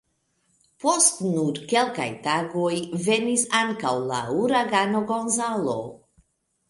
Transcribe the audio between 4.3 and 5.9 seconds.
Uragano Gonzalo.